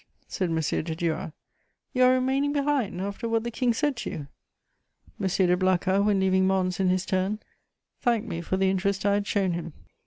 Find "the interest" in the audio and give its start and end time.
8.57-9.05